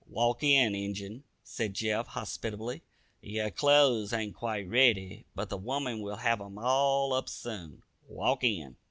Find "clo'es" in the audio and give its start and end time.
3.51-4.11